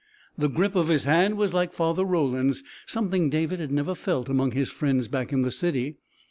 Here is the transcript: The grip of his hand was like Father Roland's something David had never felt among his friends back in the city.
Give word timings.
The 0.35 0.49
grip 0.49 0.75
of 0.75 0.87
his 0.87 1.03
hand 1.03 1.37
was 1.37 1.53
like 1.53 1.73
Father 1.75 2.03
Roland's 2.03 2.63
something 2.87 3.29
David 3.29 3.59
had 3.59 3.71
never 3.71 3.93
felt 3.93 4.29
among 4.29 4.49
his 4.53 4.71
friends 4.71 5.07
back 5.07 5.31
in 5.31 5.43
the 5.43 5.51
city. 5.51 5.97